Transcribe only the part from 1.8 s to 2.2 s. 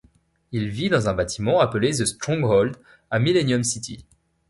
The